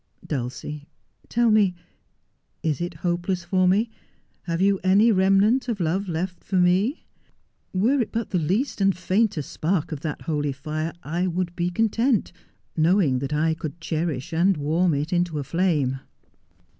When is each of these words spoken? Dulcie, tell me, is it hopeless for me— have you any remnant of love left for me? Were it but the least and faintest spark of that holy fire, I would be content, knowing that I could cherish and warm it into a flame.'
Dulcie, 0.25 0.87
tell 1.29 1.51
me, 1.51 1.75
is 2.63 2.81
it 2.81 2.95
hopeless 3.05 3.43
for 3.43 3.67
me— 3.67 3.91
have 4.49 4.59
you 4.59 4.79
any 4.83 5.11
remnant 5.11 5.69
of 5.69 5.79
love 5.79 6.07
left 6.07 6.43
for 6.43 6.55
me? 6.55 7.05
Were 7.71 8.01
it 8.01 8.11
but 8.11 8.31
the 8.31 8.39
least 8.39 8.81
and 8.81 8.97
faintest 8.97 9.51
spark 9.51 9.91
of 9.91 9.99
that 9.99 10.23
holy 10.23 10.53
fire, 10.53 10.93
I 11.03 11.27
would 11.27 11.55
be 11.55 11.69
content, 11.69 12.31
knowing 12.75 13.19
that 13.19 13.31
I 13.31 13.53
could 13.53 13.79
cherish 13.79 14.33
and 14.33 14.57
warm 14.57 14.95
it 14.95 15.13
into 15.13 15.37
a 15.37 15.43
flame.' 15.43 15.99